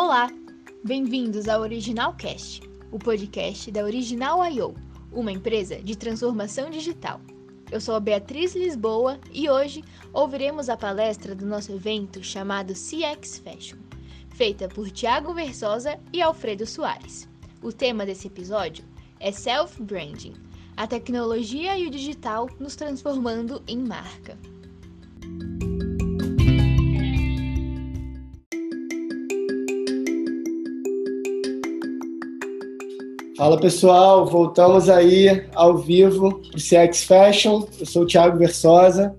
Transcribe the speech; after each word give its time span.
Olá, 0.00 0.30
bem-vindos 0.84 1.48
ao 1.48 1.60
Original 1.60 2.14
Cast, 2.14 2.62
o 2.92 3.00
podcast 3.00 3.68
da 3.72 3.82
Original 3.82 4.44
I.O., 4.48 4.72
uma 5.10 5.32
empresa 5.32 5.82
de 5.82 5.98
transformação 5.98 6.70
digital. 6.70 7.20
Eu 7.68 7.80
sou 7.80 7.96
a 7.96 8.00
Beatriz 8.00 8.54
Lisboa 8.54 9.18
e 9.32 9.50
hoje 9.50 9.82
ouviremos 10.12 10.68
a 10.68 10.76
palestra 10.76 11.34
do 11.34 11.44
nosso 11.44 11.72
evento 11.72 12.22
chamado 12.22 12.74
CX 12.74 13.38
Fashion, 13.38 13.78
feita 14.28 14.68
por 14.68 14.88
Tiago 14.88 15.34
Versosa 15.34 15.98
e 16.12 16.22
Alfredo 16.22 16.64
Soares. 16.64 17.28
O 17.60 17.72
tema 17.72 18.06
desse 18.06 18.28
episódio 18.28 18.84
é 19.18 19.32
Self-Branding, 19.32 20.34
a 20.76 20.86
tecnologia 20.86 21.76
e 21.76 21.88
o 21.88 21.90
digital 21.90 22.48
nos 22.60 22.76
transformando 22.76 23.60
em 23.66 23.78
marca. 23.78 24.38
Fala 33.38 33.56
pessoal, 33.56 34.26
voltamos 34.26 34.90
aí 34.90 35.44
ao 35.54 35.78
vivo 35.78 36.40
para 36.40 36.56
o 36.56 36.60
CX 36.60 37.04
Fashion. 37.04 37.62
Eu 37.78 37.86
sou 37.86 38.02
o 38.02 38.04
Thiago 38.04 38.36
Versosa 38.36 39.14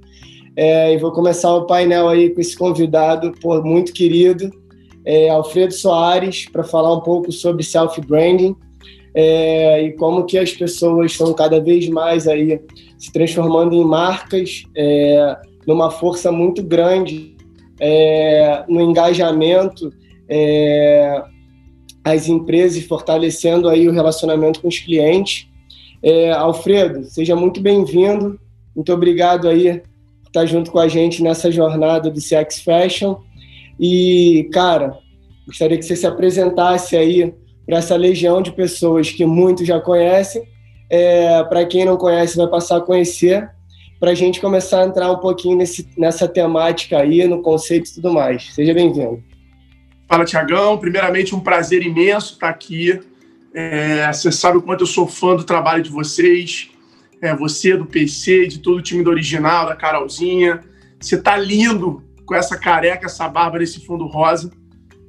é, 0.58 0.94
e 0.94 0.98
vou 0.98 1.14
começar 1.14 1.56
o 1.56 1.66
painel 1.66 2.10
aí 2.10 2.30
com 2.30 2.42
esse 2.42 2.58
convidado 2.58 3.32
pô, 3.42 3.64
muito 3.64 3.94
querido, 3.94 4.52
é, 5.06 5.30
Alfredo 5.30 5.74
Soares, 5.74 6.50
para 6.50 6.66
falar 6.66 6.94
um 6.98 7.00
pouco 7.00 7.32
sobre 7.32 7.64
self-branding 7.64 8.58
é, 9.16 9.84
e 9.84 9.94
como 9.94 10.26
que 10.26 10.38
as 10.38 10.52
pessoas 10.52 11.14
estão 11.14 11.34
cada 11.34 11.62
vez 11.62 11.88
mais 11.88 12.28
aí 12.28 12.60
se 12.98 13.14
transformando 13.14 13.74
em 13.74 13.86
marcas 13.86 14.64
é, 14.76 15.38
numa 15.66 15.90
força 15.90 16.30
muito 16.30 16.62
grande 16.62 17.38
é, 17.80 18.66
no 18.68 18.82
engajamento 18.82 19.94
é, 20.28 21.24
as 22.04 22.28
empresas 22.28 22.78
e 22.78 22.88
fortalecendo 22.88 23.68
aí 23.68 23.88
o 23.88 23.92
relacionamento 23.92 24.62
com 24.62 24.68
os 24.68 24.80
clientes. 24.80 25.48
É, 26.02 26.32
Alfredo, 26.32 27.04
seja 27.06 27.36
muito 27.36 27.62
bem-vindo. 27.62 28.40
Muito 28.76 28.94
obrigado 28.94 29.48
aí 29.48 29.82
por 30.22 30.28
estar 30.28 30.46
junto 30.46 30.72
com 30.72 30.80
a 30.80 30.88
gente 30.88 31.22
nessa 31.22 31.52
jornada 31.52 32.10
do 32.10 32.20
CX 32.20 32.62
Fashion. 32.64 33.18
E, 33.80 34.50
cara, 34.52 34.98
gostaria 35.46 35.78
que 35.78 35.84
você 35.84 35.96
se 35.96 36.08
apresentasse 36.08 36.96
aí 36.96 37.34
para 37.66 37.78
essa 37.78 37.96
legião 37.96 38.42
de 38.42 38.52
pessoas 38.52 39.12
que 39.12 39.26
muitos 39.26 39.68
já 39.68 39.80
conhecem. 39.80 40.44
É, 40.90 41.44
para 41.44 41.66
quem 41.66 41.86
não 41.86 41.98
conhece, 41.98 42.36
vai 42.36 42.48
passar 42.48 42.78
a 42.78 42.82
conhecer, 42.82 43.48
para 44.00 44.12
a 44.12 44.16
gente 44.16 44.42
começar 44.42 44.82
a 44.82 44.86
entrar 44.86 45.12
um 45.12 45.18
pouquinho 45.18 45.58
nesse, 45.58 45.88
nessa 45.98 46.28
temática 46.28 46.98
aí, 46.98 47.28
no 47.28 47.42
conceito 47.42 47.90
e 47.90 47.94
tudo 47.94 48.12
mais. 48.12 48.54
Seja 48.54 48.74
bem-vindo. 48.74 49.24
Fala, 50.10 50.26
Tiagão. 50.26 50.76
Primeiramente, 50.80 51.36
um 51.36 51.40
prazer 51.40 51.84
imenso 51.84 52.34
estar 52.34 52.50
aqui. 52.50 53.00
É, 53.54 54.12
você 54.12 54.32
sabe 54.32 54.58
o 54.58 54.62
quanto 54.62 54.82
eu 54.82 54.88
sou 54.88 55.06
fã 55.06 55.36
do 55.36 55.44
trabalho 55.44 55.84
de 55.84 55.92
vocês. 55.92 56.72
É, 57.22 57.36
você, 57.36 57.78
do 57.78 57.86
PC, 57.86 58.48
de 58.48 58.58
todo 58.58 58.78
o 58.78 58.82
time 58.82 59.04
do 59.04 59.12
original, 59.12 59.68
da 59.68 59.76
Carolzinha. 59.76 60.62
Você 61.00 61.22
tá 61.22 61.38
lindo 61.38 62.04
com 62.26 62.34
essa 62.34 62.58
careca, 62.58 63.06
essa 63.06 63.28
barba 63.30 63.60
nesse 63.60 63.86
fundo 63.86 64.08
rosa. 64.08 64.52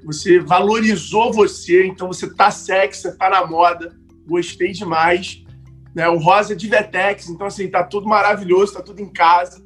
Você 0.05 0.39
valorizou 0.39 1.33
você, 1.33 1.87
então 1.87 2.07
você 2.07 2.29
tá 2.35 2.51
sexy, 2.51 3.01
você 3.01 3.17
tá 3.17 3.31
na 3.31 3.47
moda. 3.47 3.97
Gostei 4.27 4.73
demais. 4.73 5.43
Né, 5.95 6.07
o 6.09 6.19
rosa 6.19 6.53
é 6.53 6.57
de 6.57 6.69
Vetex, 6.69 7.31
então 7.31 7.47
assim, 7.47 7.69
tá 7.69 7.83
tudo 7.83 8.07
maravilhoso, 8.07 8.75
tá 8.75 8.83
tudo 8.83 9.01
em 9.01 9.09
casa. 9.09 9.65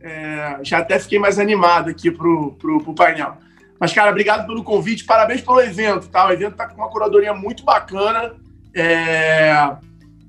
É, 0.00 0.58
já 0.64 0.78
até 0.78 0.98
fiquei 0.98 1.18
mais 1.18 1.38
animado 1.38 1.88
aqui 1.88 2.10
pro, 2.10 2.56
pro, 2.56 2.82
pro 2.82 2.94
painel. 2.94 3.38
Mas, 3.78 3.92
cara, 3.92 4.10
obrigado 4.10 4.46
pelo 4.46 4.62
convite, 4.62 5.04
parabéns 5.04 5.40
pelo 5.40 5.60
evento, 5.60 6.08
tá? 6.08 6.26
O 6.26 6.32
evento 6.32 6.56
tá 6.56 6.68
com 6.68 6.76
uma 6.76 6.90
curadoria 6.90 7.34
muito 7.34 7.64
bacana. 7.64 8.34
É... 8.74 9.52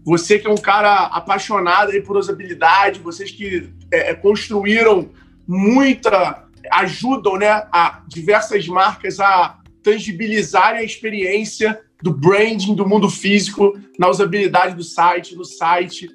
Você 0.05 0.37
que 0.37 0.47
é 0.47 0.51
um 0.51 0.57
cara 0.57 1.05
apaixonado 1.05 1.91
aí 1.91 2.01
por 2.01 2.15
usabilidade, 2.15 2.99
vocês 2.99 3.31
que 3.31 3.71
é, 3.91 4.11
é, 4.11 4.13
construíram 4.13 5.09
muita, 5.47 6.43
ajudam, 6.71 7.37
né, 7.37 7.67
a 7.71 8.01
diversas 8.07 8.67
marcas 8.67 9.19
a 9.19 9.57
tangibilizarem 9.81 10.81
a 10.81 10.83
experiência 10.83 11.81
do 12.03 12.11
branding 12.11 12.75
do 12.75 12.87
mundo 12.87 13.09
físico 13.09 13.73
na 13.97 14.07
usabilidade 14.07 14.75
do 14.75 14.83
site, 14.83 15.35
no 15.35 15.45
site. 15.45 16.09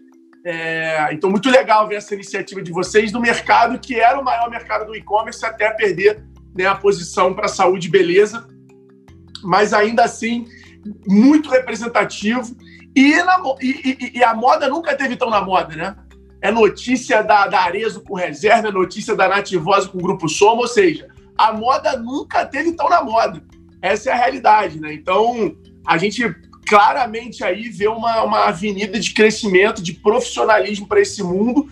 É, 0.45 1.09
então, 1.13 1.29
muito 1.29 1.51
legal 1.51 1.89
ver 1.89 1.97
essa 1.97 2.15
iniciativa 2.15 2.63
de 2.63 2.71
vocês 2.71 3.11
no 3.11 3.21
mercado 3.21 3.79
que 3.79 3.99
era 3.99 4.19
o 4.21 4.25
maior 4.25 4.49
mercado 4.49 4.87
do 4.87 4.95
e-commerce 4.95 5.45
até 5.45 5.71
perder 5.71 6.23
né, 6.55 6.67
a 6.67 6.75
posição 6.75 7.35
para 7.35 7.49
saúde 7.49 7.89
e 7.89 7.91
beleza, 7.91 8.47
mas 9.43 9.73
ainda 9.73 10.05
assim 10.05 10.47
muito 11.07 11.51
representativo. 11.51 12.57
E, 12.95 13.15
na, 13.23 13.39
e, 13.61 14.19
e, 14.19 14.25
a 14.25 14.35
moda 14.35 14.69
nunca 14.69 14.97
teve 14.97 15.17
tão 15.17 15.31
na 15.31 15.41
moda, 15.41 15.77
né? 15.77 15.97
É 16.43 16.51
notícia 16.51 17.23
da, 17.23 17.47
da 17.47 17.61
Arezo 17.61 18.01
com 18.03 18.15
reserva, 18.15 18.69
é 18.69 18.73
notícia 18.73 19.15
da 19.15 19.29
Nativosa 19.29 19.89
com 19.89 19.99
Grupo 19.99 20.29
Soma, 20.29 20.63
ou 20.63 20.69
seja, 20.69 21.07
a 21.37 21.53
moda 21.53 21.97
nunca 21.97 22.45
teve 22.45 22.73
tão 22.73 22.89
na 22.89 23.03
moda. 23.03 23.43
Essa 23.81 24.11
é 24.11 24.13
a 24.13 24.17
realidade, 24.17 24.81
né? 24.81 24.93
Então, 24.93 25.55
a 25.87 25.97
gente 25.97 26.35
claramente 26.67 27.45
aí 27.45 27.69
vê 27.69 27.89
uma, 27.89 28.23
uma 28.23 28.47
avenida 28.47 28.99
de 28.99 29.13
crescimento, 29.13 29.83
de 29.83 29.93
profissionalismo 29.93 30.87
para 30.87 31.01
esse 31.01 31.23
mundo 31.23 31.69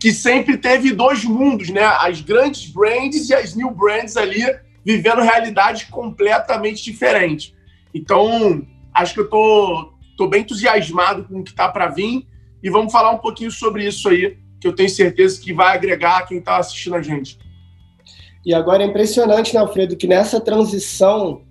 que 0.00 0.14
sempre 0.14 0.56
teve 0.56 0.92
dois 0.92 1.24
mundos, 1.24 1.68
né? 1.68 1.84
As 1.84 2.22
grandes 2.22 2.70
brands 2.70 3.28
e 3.28 3.34
as 3.34 3.54
new 3.54 3.70
brands 3.70 4.16
ali 4.16 4.42
vivendo 4.82 5.20
realidades 5.20 5.84
completamente 5.84 6.82
diferentes. 6.82 7.54
Então, 7.94 8.66
acho 8.94 9.12
que 9.12 9.20
eu 9.20 9.28
tô, 9.28 9.92
tô 10.16 10.26
bem 10.26 10.40
entusiasmado 10.40 11.24
com 11.24 11.40
o 11.40 11.44
que 11.44 11.52
tá 11.52 11.68
para 11.68 11.88
vir 11.88 12.26
e 12.62 12.70
vamos 12.70 12.90
falar 12.90 13.10
um 13.10 13.18
pouquinho 13.18 13.50
sobre 13.50 13.86
isso 13.86 14.08
aí, 14.08 14.38
que 14.58 14.66
eu 14.66 14.74
tenho 14.74 14.88
certeza 14.88 15.40
que 15.40 15.52
vai 15.52 15.76
agregar 15.76 16.26
quem 16.26 16.38
está 16.38 16.56
assistindo 16.56 16.96
a 16.96 17.02
gente. 17.02 17.38
E 18.44 18.54
agora 18.54 18.82
é 18.82 18.86
impressionante, 18.86 19.52
né, 19.52 19.60
Alfredo, 19.60 19.96
que 19.96 20.06
nessa 20.06 20.40
transição 20.40 21.42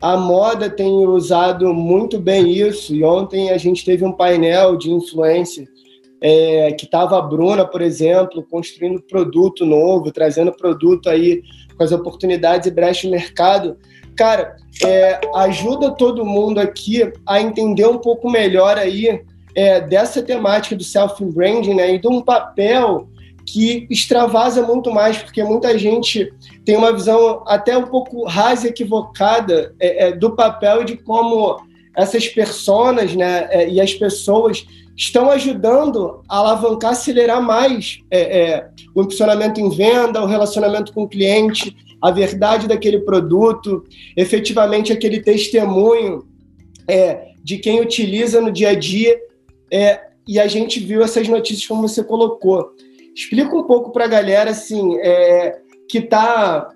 a 0.00 0.16
moda 0.16 0.70
tem 0.70 0.90
usado 1.06 1.72
muito 1.74 2.18
bem 2.18 2.50
isso. 2.50 2.94
E 2.94 3.04
ontem 3.04 3.50
a 3.50 3.58
gente 3.58 3.84
teve 3.84 4.02
um 4.02 4.12
painel 4.12 4.76
de 4.76 4.90
influência 4.90 5.68
é, 6.22 6.72
que 6.72 6.84
estava 6.84 7.18
a 7.18 7.20
Bruna, 7.20 7.66
por 7.66 7.82
exemplo, 7.82 8.46
construindo 8.48 9.02
produto 9.02 9.66
novo, 9.66 10.12
trazendo 10.12 10.52
produto 10.52 11.10
aí 11.10 11.42
com 11.76 11.82
as 11.82 11.90
oportunidades 11.90 12.68
e 12.68 12.70
brecha 12.70 13.08
no 13.08 13.12
mercado. 13.12 13.76
Cara, 14.14 14.56
é, 14.84 15.20
ajuda 15.34 15.90
todo 15.90 16.24
mundo 16.24 16.60
aqui 16.60 17.12
a 17.26 17.40
entender 17.40 17.86
um 17.86 17.98
pouco 17.98 18.30
melhor 18.30 18.78
aí 18.78 19.20
é, 19.54 19.80
dessa 19.80 20.22
temática 20.22 20.76
do 20.76 20.84
self-branding 20.84 21.74
né, 21.74 21.94
e 21.94 21.98
de 21.98 22.06
um 22.06 22.22
papel 22.22 23.08
que 23.44 23.88
extravasa 23.90 24.62
muito 24.62 24.92
mais, 24.92 25.18
porque 25.18 25.42
muita 25.42 25.76
gente 25.76 26.32
tem 26.64 26.76
uma 26.76 26.92
visão 26.92 27.42
até 27.46 27.76
um 27.76 27.86
pouco 27.86 28.24
rasa 28.24 28.68
e 28.68 28.70
equivocada 28.70 29.74
é, 29.80 30.06
é, 30.06 30.12
do 30.12 30.36
papel 30.36 30.82
e 30.82 30.84
de 30.84 30.96
como 30.98 31.60
essas 31.96 32.28
personas 32.28 33.14
né, 33.14 33.48
é, 33.50 33.68
e 33.68 33.80
as 33.80 33.94
pessoas 33.94 34.66
estão 34.96 35.30
ajudando 35.30 36.22
a 36.28 36.38
alavancar, 36.38 36.92
acelerar 36.92 37.42
mais 37.42 38.00
é, 38.10 38.20
é, 38.20 38.68
o 38.94 39.02
impulsionamento 39.02 39.60
em 39.60 39.70
venda, 39.70 40.22
o 40.22 40.26
relacionamento 40.26 40.92
com 40.92 41.02
o 41.02 41.08
cliente, 41.08 41.76
a 42.00 42.10
verdade 42.10 42.66
daquele 42.66 43.00
produto, 43.00 43.84
efetivamente 44.16 44.92
aquele 44.92 45.20
testemunho 45.20 46.26
é, 46.88 47.28
de 47.42 47.58
quem 47.58 47.80
utiliza 47.80 48.40
no 48.40 48.50
dia 48.50 48.70
a 48.70 48.74
dia. 48.74 49.18
É, 49.72 50.00
e 50.26 50.38
a 50.38 50.46
gente 50.46 50.78
viu 50.80 51.02
essas 51.02 51.26
notícias 51.28 51.66
como 51.66 51.88
você 51.88 52.02
colocou. 52.04 52.72
Explica 53.14 53.54
um 53.56 53.64
pouco 53.64 53.90
para 53.92 54.04
a 54.04 54.08
galera 54.08 54.50
assim, 54.50 54.96
é, 54.98 55.58
que 55.88 55.98
está 55.98 56.68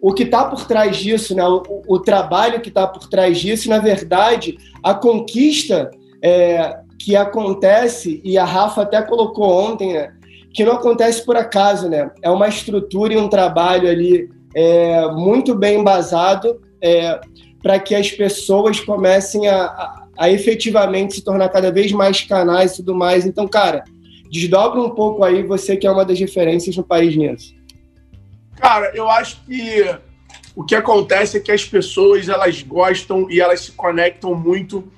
o, 0.00 0.12
que 0.12 0.24
está 0.24 0.44
por 0.44 0.66
trás 0.66 0.96
disso, 0.96 1.34
né? 1.34 1.46
o, 1.46 1.62
o 1.88 1.98
trabalho 1.98 2.60
que 2.60 2.68
está 2.68 2.86
por 2.86 3.08
trás 3.08 3.38
disso, 3.38 3.68
na 3.68 3.78
verdade, 3.78 4.58
a 4.82 4.94
conquista 4.94 5.90
é, 6.22 6.78
que 6.98 7.16
acontece, 7.16 8.20
e 8.24 8.36
a 8.38 8.44
Rafa 8.44 8.82
até 8.82 9.00
colocou 9.02 9.46
ontem, 9.46 9.94
né, 9.94 10.12
que 10.52 10.64
não 10.64 10.72
acontece 10.72 11.24
por 11.24 11.36
acaso, 11.36 11.88
né? 11.88 12.10
É 12.22 12.30
uma 12.30 12.48
estrutura 12.48 13.12
e 13.12 13.16
um 13.16 13.28
trabalho 13.28 13.88
ali 13.88 14.30
é, 14.54 15.06
muito 15.08 15.54
bem 15.54 15.80
embasado 15.80 16.60
é, 16.80 17.20
para 17.62 17.78
que 17.78 17.94
as 17.94 18.10
pessoas 18.10 18.78
comecem 18.78 19.48
a, 19.48 19.64
a, 19.64 20.06
a, 20.16 20.30
efetivamente 20.30 21.14
se 21.14 21.24
tornar 21.24 21.48
cada 21.48 21.72
vez 21.72 21.90
mais 21.90 22.22
canais 22.22 22.72
e 22.72 22.76
tudo 22.76 22.94
mais. 22.94 23.26
Então, 23.26 23.48
cara, 23.48 23.82
desdobra 24.30 24.80
um 24.80 24.90
pouco 24.90 25.24
aí, 25.24 25.42
você 25.42 25.76
que 25.76 25.86
é 25.86 25.90
uma 25.90 26.04
das 26.04 26.20
referências 26.20 26.76
no 26.76 26.84
país 26.84 27.16
nisso. 27.16 27.53
Cara, 28.56 28.92
eu 28.94 29.08
acho 29.08 29.44
que 29.44 29.84
o 30.54 30.64
que 30.64 30.74
acontece 30.74 31.36
é 31.36 31.40
que 31.40 31.52
as 31.52 31.64
pessoas 31.64 32.28
elas 32.28 32.62
gostam 32.62 33.28
e 33.30 33.40
elas 33.40 33.60
se 33.60 33.72
conectam 33.72 34.34
muito 34.34 34.90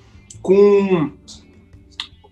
com 0.42 1.12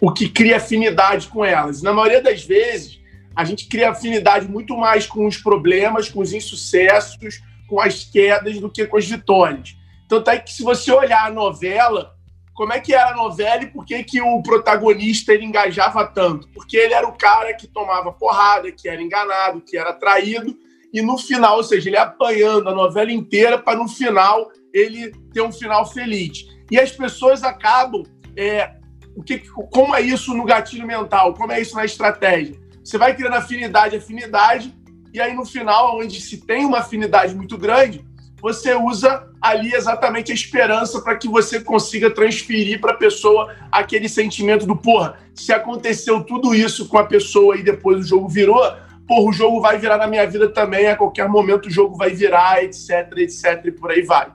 o 0.00 0.12
que 0.12 0.29
cria 0.29 0.59
afinidade 0.59 1.29
com 1.29 1.44
elas. 1.44 1.82
Na 1.82 1.93
maioria 1.93 2.23
das 2.23 2.44
vezes, 2.44 3.00
a 3.35 3.44
gente 3.44 3.67
cria 3.67 3.91
afinidade 3.91 4.47
muito 4.47 4.76
mais 4.76 5.06
com 5.06 5.26
os 5.26 5.38
problemas, 5.38 6.09
com 6.09 6.21
os 6.21 6.32
insucessos, 6.32 7.43
com 7.67 7.81
as 7.81 8.05
quedas 8.05 8.61
do 8.61 8.70
que 8.70 8.87
com 8.87 8.97
as 8.97 9.06
vitórias. 9.06 9.77
Tanto 10.09 10.31
é 10.31 10.38
que 10.38 10.53
se 10.53 10.62
você 10.62 10.93
olhar 10.93 11.27
a 11.27 11.31
novela, 11.31 12.15
como 12.53 12.73
é 12.73 12.81
que 12.81 12.94
era 12.94 13.11
a 13.11 13.17
novela 13.17 13.65
e 13.65 13.67
por 13.67 13.85
que, 13.85 14.05
que 14.05 14.20
o 14.20 14.43
protagonista 14.43 15.32
ele 15.32 15.44
engajava 15.44 16.06
tanto? 16.06 16.49
Porque 16.49 16.77
ele 16.77 16.94
era 16.94 17.09
o 17.09 17.17
cara 17.17 17.55
que 17.55 17.67
tomava 17.67 18.12
porrada, 18.12 18.70
que 18.70 18.88
era 18.88 19.03
enganado, 19.03 19.61
que 19.62 19.77
era 19.77 19.93
traído, 19.93 20.55
e 20.94 21.02
no 21.02 21.19
final, 21.19 21.56
ou 21.56 21.64
seja, 21.64 21.91
ele 21.91 21.96
apanhando 21.96 22.69
a 22.69 22.75
novela 22.75 23.11
inteira 23.11 23.58
para 23.58 23.76
no 23.76 23.88
final 23.88 24.49
ele 24.73 25.12
ter 25.32 25.43
um 25.43 25.50
final 25.50 25.85
feliz. 25.85 26.46
E 26.70 26.79
as 26.79 26.93
pessoas 26.93 27.43
acabam. 27.43 28.05
É, 28.37 28.76
o 29.17 29.23
que, 29.23 29.41
como 29.73 29.94
é 29.94 30.00
isso 30.00 30.32
no 30.35 30.44
gatilho 30.44 30.87
mental? 30.87 31.35
Como 31.35 31.50
é 31.50 31.61
isso 31.61 31.75
na 31.75 31.85
estratégia? 31.85 32.55
Você 32.82 32.96
vai 32.96 33.14
criando 33.14 33.35
afinidade, 33.35 33.96
afinidade, 33.96 34.73
e 35.12 35.20
aí 35.20 35.35
no 35.35 35.44
final, 35.44 35.99
onde 35.99 36.20
se 36.20 36.38
tem 36.38 36.64
uma 36.64 36.79
afinidade 36.79 37.35
muito 37.35 37.58
grande, 37.58 38.05
você 38.41 38.75
usa 38.75 39.29
ali 39.41 39.73
exatamente 39.73 40.31
a 40.31 40.35
esperança 40.35 41.00
para 41.00 41.17
que 41.17 41.29
você 41.29 41.61
consiga 41.61 42.11
transferir 42.11 42.81
para 42.81 42.93
a 42.93 42.96
pessoa 42.96 43.52
aquele 43.70 44.08
sentimento 44.08 44.67
do 44.67 44.76
porra, 44.76 45.19
se 45.35 45.52
aconteceu 45.52 46.23
tudo 46.23 46.55
isso 46.55 46.87
com 46.88 46.99
a 46.99 47.06
pessoa 47.06 47.56
e 47.56 47.62
depois 47.62 47.99
o 47.99 48.06
jogo 48.06 48.29
virou, 48.29 48.62
porra, 49.06 49.29
o 49.29 49.33
jogo 49.33 49.61
vai 49.61 49.79
virar 49.79 49.99
na 49.99 50.06
minha 50.06 50.27
vida 50.27 50.49
também, 50.49 50.87
a 50.87 50.97
qualquer 50.97 51.29
momento 51.29 51.67
o 51.67 51.71
jogo 51.71 51.97
vai 51.97 52.11
virar, 52.11 52.62
etc, 52.65 53.12
etc, 53.19 53.65
e 53.67 53.73
por 53.73 53.91
aí 53.91 54.03
vai. 54.03 54.33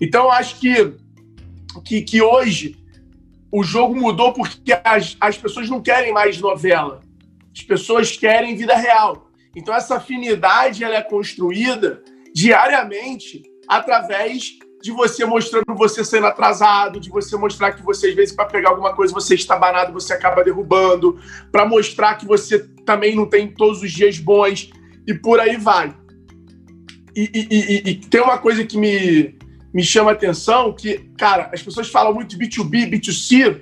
Então 0.00 0.30
acho 0.30 0.58
que, 0.58 0.94
que, 1.84 2.02
que 2.02 2.22
hoje 2.22 2.76
o 3.52 3.62
jogo 3.62 3.94
mudou 3.94 4.32
porque 4.32 4.72
as, 4.84 5.16
as 5.20 5.36
pessoas 5.36 5.68
não 5.68 5.80
querem 5.80 6.12
mais 6.12 6.40
novela, 6.40 7.00
as 7.54 7.62
pessoas 7.62 8.16
querem 8.16 8.56
vida 8.56 8.76
real. 8.76 9.30
Então 9.54 9.74
essa 9.74 9.96
afinidade 9.96 10.84
ela 10.84 10.96
é 10.96 11.02
construída 11.02 12.02
diariamente 12.32 13.42
através 13.66 14.58
de 14.82 14.90
você 14.92 15.24
mostrando 15.24 15.74
você 15.76 16.04
sendo 16.04 16.26
atrasado, 16.26 16.98
de 16.98 17.10
você 17.10 17.36
mostrar 17.36 17.72
que 17.72 17.82
você, 17.82 18.08
às 18.08 18.14
vezes, 18.14 18.34
para 18.34 18.46
pegar 18.46 18.70
alguma 18.70 18.94
coisa, 18.94 19.12
você 19.12 19.34
está 19.34 19.56
banado, 19.56 19.92
você 19.92 20.12
acaba 20.12 20.42
derrubando, 20.42 21.18
para 21.52 21.66
mostrar 21.66 22.14
que 22.14 22.26
você 22.26 22.60
também 22.84 23.14
não 23.14 23.26
tem 23.26 23.48
todos 23.48 23.82
os 23.82 23.92
dias 23.92 24.18
bons, 24.18 24.70
e 25.06 25.14
por 25.14 25.38
aí 25.38 25.56
vai. 25.56 25.94
E, 27.14 27.30
e, 27.34 27.48
e, 27.50 27.90
e 27.90 27.94
tem 27.96 28.20
uma 28.20 28.38
coisa 28.38 28.64
que 28.64 28.78
me, 28.78 29.38
me 29.72 29.82
chama 29.82 30.10
a 30.10 30.14
atenção, 30.14 30.72
que, 30.72 31.10
cara, 31.18 31.50
as 31.52 31.62
pessoas 31.62 31.88
falam 31.88 32.14
muito 32.14 32.38
B2B, 32.38 32.90
B2C, 32.90 33.60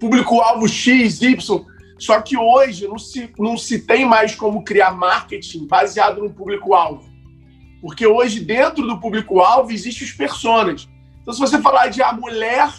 público-alvo 0.00 0.68
X, 0.68 1.22
Y, 1.22 1.64
só 1.98 2.20
que 2.20 2.36
hoje 2.36 2.86
não 2.86 2.98
se, 2.98 3.30
não 3.38 3.56
se 3.56 3.80
tem 3.80 4.06
mais 4.06 4.34
como 4.34 4.64
criar 4.64 4.92
marketing 4.92 5.66
baseado 5.66 6.22
no 6.22 6.32
público-alvo. 6.32 7.07
Porque 7.80 8.06
hoje, 8.06 8.40
dentro 8.40 8.86
do 8.86 8.98
público-alvo, 8.98 9.70
existem 9.70 10.06
os 10.06 10.12
personas. 10.12 10.88
Então, 11.22 11.32
se 11.32 11.40
você 11.40 11.60
falar 11.60 11.88
de 11.88 12.02
a 12.02 12.12
mulher 12.12 12.72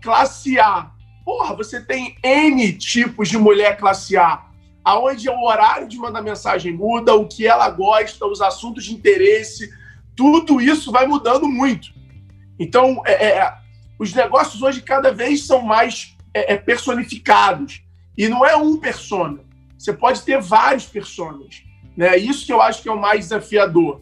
classe 0.00 0.58
A, 0.58 0.90
porra, 1.24 1.54
você 1.54 1.80
tem 1.80 2.16
N 2.22 2.72
tipos 2.72 3.28
de 3.28 3.38
mulher 3.38 3.76
classe 3.76 4.16
A. 4.16 4.44
Aonde 4.84 5.28
o 5.28 5.44
horário 5.44 5.86
de 5.86 5.96
mandar 5.96 6.22
mensagem 6.22 6.72
muda, 6.72 7.14
o 7.14 7.28
que 7.28 7.46
ela 7.46 7.70
gosta, 7.70 8.26
os 8.26 8.42
assuntos 8.42 8.84
de 8.84 8.92
interesse, 8.92 9.72
tudo 10.16 10.60
isso 10.60 10.90
vai 10.90 11.06
mudando 11.06 11.48
muito. 11.48 11.92
Então, 12.58 13.00
é, 13.06 13.38
é, 13.38 13.54
os 13.98 14.12
negócios 14.12 14.60
hoje 14.60 14.82
cada 14.82 15.12
vez 15.12 15.46
são 15.46 15.62
mais 15.62 16.16
é, 16.34 16.54
é 16.54 16.56
personificados. 16.56 17.82
E 18.16 18.28
não 18.28 18.44
é 18.44 18.56
um 18.56 18.76
persona. 18.76 19.40
Você 19.78 19.92
pode 19.92 20.22
ter 20.22 20.40
vários 20.40 20.84
personas. 20.84 21.62
Né? 21.96 22.16
Isso 22.16 22.44
que 22.44 22.52
eu 22.52 22.60
acho 22.60 22.82
que 22.82 22.88
é 22.88 22.92
o 22.92 23.00
mais 23.00 23.20
desafiador. 23.20 24.00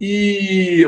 E, 0.00 0.86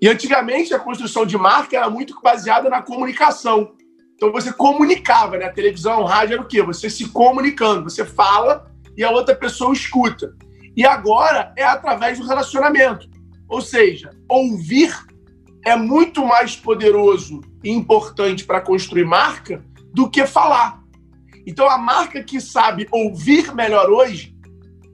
e 0.00 0.08
antigamente 0.08 0.72
a 0.72 0.78
construção 0.78 1.26
de 1.26 1.36
marca 1.36 1.76
era 1.76 1.90
muito 1.90 2.20
baseada 2.22 2.68
na 2.68 2.82
comunicação. 2.82 3.72
Então 4.14 4.32
você 4.32 4.52
comunicava, 4.52 5.38
né? 5.38 5.46
A 5.46 5.52
televisão, 5.52 6.04
rádio 6.04 6.34
era 6.34 6.42
o 6.42 6.46
quê? 6.46 6.62
Você 6.62 6.90
se 6.90 7.08
comunicando, 7.08 7.88
você 7.88 8.04
fala 8.04 8.70
e 8.96 9.04
a 9.04 9.10
outra 9.10 9.34
pessoa 9.34 9.72
escuta. 9.72 10.34
E 10.76 10.84
agora 10.84 11.52
é 11.56 11.64
através 11.64 12.18
do 12.18 12.26
relacionamento. 12.26 13.08
Ou 13.48 13.60
seja, 13.60 14.10
ouvir 14.28 14.92
é 15.64 15.76
muito 15.76 16.24
mais 16.24 16.56
poderoso 16.56 17.40
e 17.62 17.70
importante 17.70 18.44
para 18.44 18.60
construir 18.60 19.04
marca 19.04 19.64
do 19.92 20.08
que 20.08 20.26
falar. 20.26 20.82
Então 21.46 21.68
a 21.68 21.78
marca 21.78 22.22
que 22.22 22.40
sabe 22.40 22.86
ouvir 22.90 23.54
melhor 23.54 23.88
hoje, 23.88 24.36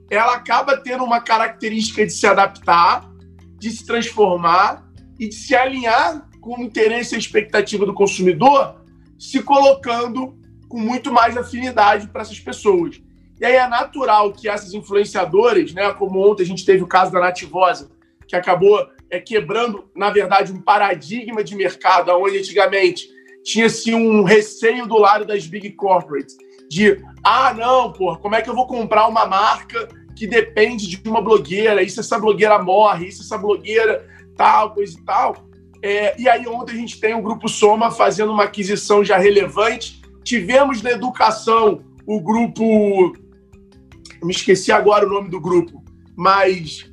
ela 0.09 0.35
acaba 0.35 0.77
tendo 0.77 1.03
uma 1.03 1.19
característica 1.19 2.05
de 2.05 2.13
se 2.13 2.25
adaptar 2.27 3.09
de 3.57 3.71
se 3.71 3.85
transformar 3.85 4.85
e 5.19 5.29
de 5.29 5.35
se 5.35 5.55
alinhar 5.55 6.29
com 6.41 6.59
o 6.59 6.63
interesse 6.63 7.13
e 7.13 7.15
a 7.15 7.19
expectativa 7.19 7.85
do 7.85 7.93
consumidor, 7.93 8.81
se 9.17 9.41
colocando 9.41 10.37
com 10.67 10.79
muito 10.79 11.11
mais 11.11 11.37
afinidade 11.37 12.07
para 12.07 12.21
essas 12.21 12.39
pessoas. 12.39 13.01
E 13.39 13.45
aí 13.45 13.55
é 13.55 13.67
natural 13.67 14.31
que 14.31 14.47
essas 14.47 14.73
influenciadoras, 14.73 15.73
né, 15.73 15.91
como 15.93 16.19
ontem 16.19 16.43
a 16.43 16.45
gente 16.45 16.65
teve 16.65 16.83
o 16.83 16.87
caso 16.87 17.11
da 17.11 17.19
Nativosa, 17.19 17.89
que 18.27 18.35
acabou 18.35 18.87
é, 19.09 19.19
quebrando, 19.19 19.89
na 19.95 20.09
verdade, 20.09 20.51
um 20.51 20.61
paradigma 20.61 21.43
de 21.43 21.55
mercado, 21.55 22.11
onde 22.11 22.37
antigamente 22.37 23.09
tinha-se 23.43 23.93
um 23.93 24.23
receio 24.23 24.87
do 24.87 24.97
lado 24.97 25.25
das 25.25 25.45
big 25.45 25.71
corporates, 25.71 26.35
de, 26.69 27.03
ah, 27.23 27.53
não, 27.53 27.93
pô, 27.93 28.17
como 28.17 28.35
é 28.35 28.41
que 28.41 28.49
eu 28.49 28.55
vou 28.55 28.65
comprar 28.65 29.07
uma 29.07 29.25
marca 29.25 29.87
que 30.15 30.25
depende 30.25 30.87
de 30.87 31.09
uma 31.09 31.21
blogueira, 31.21 31.83
e 31.83 31.89
se 31.89 31.99
essa 31.99 32.17
blogueira 32.17 32.57
morre, 32.61 33.07
e 33.07 33.11
se 33.11 33.21
essa 33.21 33.37
blogueira 33.37 34.07
tal, 34.35 34.73
coisa 34.73 34.97
e 34.97 35.03
tal. 35.03 35.35
É, 35.81 36.19
e 36.19 36.27
aí 36.27 36.47
ontem 36.47 36.73
a 36.73 36.77
gente 36.77 36.99
tem 36.99 37.13
o 37.13 37.21
Grupo 37.21 37.47
Soma 37.47 37.91
fazendo 37.91 38.31
uma 38.31 38.43
aquisição 38.43 39.03
já 39.03 39.17
relevante. 39.17 40.01
Tivemos 40.23 40.81
na 40.81 40.91
educação 40.91 41.83
o 42.07 42.19
grupo. 42.19 43.13
Me 44.23 44.31
esqueci 44.31 44.71
agora 44.71 45.05
o 45.05 45.09
nome 45.09 45.29
do 45.29 45.39
grupo, 45.39 45.83
mas 46.15 46.89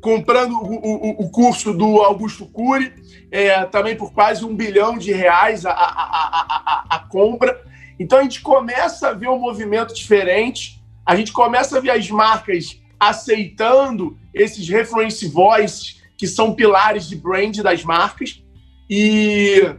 comprando 0.00 0.52
o, 0.52 0.74
o, 0.74 1.24
o 1.24 1.30
curso 1.30 1.72
do 1.72 2.02
Augusto 2.02 2.46
Cury, 2.46 2.92
é, 3.30 3.64
também 3.64 3.96
por 3.96 4.12
quase 4.12 4.44
um 4.44 4.54
bilhão 4.54 4.98
de 4.98 5.12
reais 5.12 5.64
a, 5.64 5.70
a, 5.70 5.74
a, 5.74 6.86
a, 6.90 6.96
a 6.96 6.98
compra. 7.08 7.60
Então 7.98 8.18
a 8.18 8.22
gente 8.22 8.40
começa 8.42 9.08
a 9.08 9.12
ver 9.12 9.28
um 9.28 9.38
movimento 9.38 9.94
diferente 9.94 10.77
a 11.08 11.16
gente 11.16 11.32
começa 11.32 11.78
a 11.78 11.80
ver 11.80 11.92
as 11.92 12.10
marcas 12.10 12.82
aceitando 13.00 14.18
esses 14.34 14.68
reference 14.68 15.26
voices 15.26 16.02
que 16.18 16.26
são 16.26 16.54
pilares 16.54 17.08
de 17.08 17.16
brand 17.16 17.56
das 17.62 17.82
marcas. 17.82 18.44
E, 18.90 19.74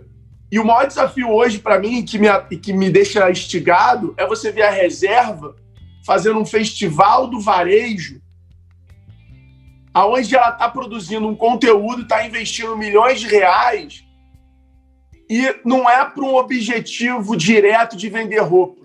e 0.51 0.57
o 0.57 0.65
maior 0.65 0.87
desafio 0.87 1.29
hoje 1.29 1.59
para 1.59 1.77
mim, 1.77 2.03
que 2.03 2.17
me, 2.17 2.27
que 2.57 2.73
me 2.73 2.89
deixa 2.89 3.29
instigado, 3.29 4.15
é 4.17 4.25
você 4.25 4.51
ver 4.51 4.63
a 4.63 4.71
reserva 4.71 5.55
fazendo 6.03 6.39
um 6.39 6.45
festival 6.45 7.27
do 7.27 7.39
varejo, 7.39 8.19
aonde 9.93 10.35
ela 10.35 10.49
está 10.49 10.67
produzindo 10.67 11.27
um 11.27 11.35
conteúdo, 11.35 12.01
está 12.01 12.25
investindo 12.25 12.75
milhões 12.75 13.19
de 13.19 13.27
reais, 13.27 14.03
e 15.29 15.55
não 15.63 15.87
é 15.87 16.03
para 16.05 16.23
um 16.23 16.33
objetivo 16.33 17.37
direto 17.37 17.95
de 17.95 18.09
vender 18.09 18.39
roupa 18.39 18.78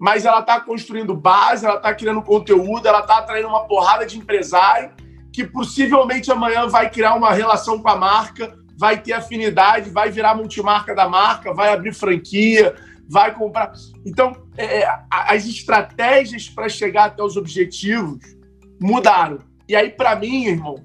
mas 0.00 0.24
ela 0.24 0.40
está 0.40 0.58
construindo 0.58 1.14
base, 1.14 1.66
ela 1.66 1.76
está 1.76 1.94
criando 1.94 2.22
conteúdo, 2.22 2.88
ela 2.88 3.00
está 3.00 3.18
atraindo 3.18 3.48
uma 3.48 3.66
porrada 3.66 4.06
de 4.06 4.16
empresário 4.16 4.92
que 5.30 5.44
possivelmente 5.44 6.32
amanhã 6.32 6.66
vai 6.66 6.88
criar 6.88 7.14
uma 7.14 7.34
relação 7.34 7.82
com 7.82 7.88
a 7.88 7.96
marca, 7.96 8.58
vai 8.78 8.98
ter 8.98 9.12
afinidade, 9.12 9.90
vai 9.90 10.10
virar 10.10 10.34
multimarca 10.34 10.94
da 10.94 11.06
marca, 11.06 11.52
vai 11.52 11.70
abrir 11.70 11.92
franquia, 11.92 12.74
vai 13.06 13.34
comprar. 13.34 13.72
Então, 14.06 14.34
é, 14.56 14.80
é 14.80 14.98
as 15.10 15.44
estratégias 15.44 16.48
para 16.48 16.66
chegar 16.70 17.04
até 17.04 17.22
os 17.22 17.36
objetivos 17.36 18.20
mudaram. 18.80 19.38
E 19.68 19.76
aí, 19.76 19.90
para 19.90 20.16
mim, 20.16 20.46
irmão, 20.46 20.82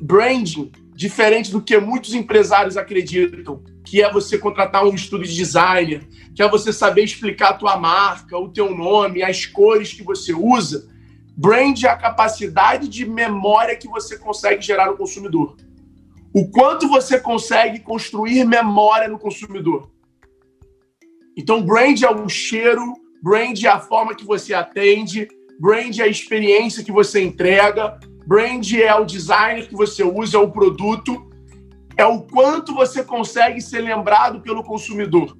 branding, 0.00 0.70
diferente 0.94 1.50
do 1.50 1.60
que 1.60 1.76
muitos 1.78 2.14
empresários 2.14 2.76
acreditam, 2.76 3.60
que 3.84 4.02
é 4.02 4.10
você 4.10 4.38
contratar 4.38 4.84
um 4.84 4.94
estudo 4.94 5.24
de 5.24 5.34
designer, 5.34 6.06
que 6.34 6.42
é 6.42 6.48
você 6.48 6.72
saber 6.72 7.04
explicar 7.04 7.50
a 7.50 7.54
tua 7.54 7.76
marca, 7.76 8.38
o 8.38 8.48
teu 8.48 8.74
nome, 8.74 9.22
as 9.22 9.44
cores 9.44 9.92
que 9.92 10.02
você 10.02 10.32
usa. 10.32 10.88
Brand 11.36 11.82
é 11.82 11.88
a 11.88 11.96
capacidade 11.96 12.88
de 12.88 13.06
memória 13.06 13.76
que 13.76 13.88
você 13.88 14.18
consegue 14.18 14.62
gerar 14.62 14.86
no 14.86 14.96
consumidor. 14.96 15.56
O 16.34 16.50
quanto 16.50 16.88
você 16.88 17.18
consegue 17.18 17.80
construir 17.80 18.44
memória 18.44 19.08
no 19.08 19.18
consumidor. 19.18 19.90
Então, 21.36 21.62
brand 21.62 22.00
é 22.02 22.10
o 22.10 22.28
cheiro, 22.28 22.94
brand 23.22 23.62
é 23.62 23.68
a 23.68 23.80
forma 23.80 24.14
que 24.14 24.24
você 24.24 24.54
atende, 24.54 25.28
brand 25.58 25.98
é 25.98 26.02
a 26.02 26.08
experiência 26.08 26.84
que 26.84 26.92
você 26.92 27.22
entrega, 27.22 27.98
brand 28.26 28.70
é 28.72 28.94
o 28.94 29.04
designer 29.04 29.68
que 29.68 29.74
você 29.74 30.02
usa, 30.02 30.36
é 30.36 30.40
o 30.40 30.50
produto, 30.50 31.31
é 32.02 32.06
o 32.06 32.22
quanto 32.22 32.74
você 32.74 33.04
consegue 33.04 33.60
ser 33.60 33.80
lembrado 33.80 34.40
pelo 34.40 34.64
consumidor 34.64 35.36